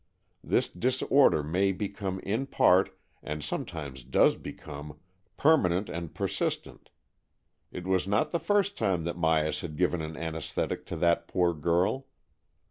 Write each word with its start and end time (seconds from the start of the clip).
This 0.43 0.67
disorder 0.67 1.43
may 1.43 1.71
become 1.71 2.19
in 2.21 2.47
part, 2.47 2.97
and 3.21 3.43
sometimes 3.43 4.03
does 4.03 4.35
become, 4.35 4.97
permanent 5.37 5.89
and 5.89 6.11
per 6.11 6.27
sistent. 6.27 6.87
It 7.71 7.85
was 7.85 8.07
not 8.07 8.31
the 8.31 8.39
first 8.39 8.75
time 8.75 9.03
that 9.03 9.15
Myas 9.15 9.61
had 9.61 9.77
given 9.77 10.01
an 10.01 10.17
anaesthetic 10.17 10.87
to 10.87 10.95
that 10.95 11.27
poor 11.27 11.53
girl. 11.53 12.07